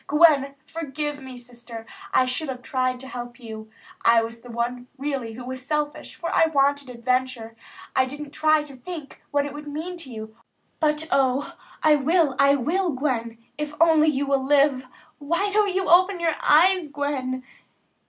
Gwen, 0.07 0.55
forgive 0.65 1.21
me, 1.21 1.37
Sister. 1.37 1.85
I 2.11 2.25
should 2.25 2.49
have 2.49 2.63
tried 2.63 2.99
to 3.01 3.07
help 3.07 3.39
you. 3.39 3.69
I 4.03 4.23
was 4.23 4.41
the 4.41 4.49
one 4.49 4.87
really 4.97 5.33
who 5.33 5.45
was 5.45 5.63
selfish, 5.63 6.15
for 6.15 6.31
I 6.33 6.47
wanted 6.47 6.89
adventure. 6.89 7.55
I 7.95 8.05
didn't 8.07 8.31
try 8.31 8.63
to 8.63 8.75
think 8.75 9.21
what 9.29 9.45
it 9.45 9.53
would 9.53 9.67
mean 9.67 9.97
to 9.97 10.09
you; 10.09 10.35
but 10.79 11.07
O, 11.11 11.53
I 11.83 11.97
will, 11.97 12.35
I 12.39 12.55
will, 12.55 12.89
Gwen, 12.93 13.37
if 13.59 13.75
only 13.79 14.07
you 14.07 14.25
will 14.25 14.43
live. 14.43 14.87
Why 15.19 15.51
don't 15.51 15.75
you 15.75 15.87
open 15.87 16.19
your 16.19 16.33
eyes, 16.41 16.89
Gwen?" 16.91 17.43